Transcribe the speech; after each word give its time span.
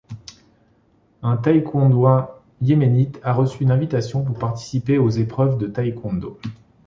Un 1.21 1.37
taekwondoin 1.37 2.31
yémenite 2.63 3.19
a 3.21 3.33
reçu 3.33 3.61
une 3.61 3.69
invitation 3.69 4.23
pour 4.23 4.39
participer 4.39 4.97
aux 4.97 5.09
épreuves 5.11 5.59
de 5.59 5.67
Taekwondo. 5.67 6.39